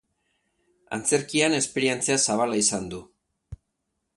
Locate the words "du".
2.95-3.03